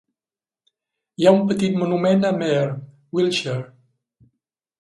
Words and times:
Hi 1.23 1.27
ha 1.27 1.33
un 1.39 1.43
petit 1.51 1.77
monument 1.81 2.25
a 2.31 2.31
Mere, 2.39 2.75
Wiltshire. 3.19 3.71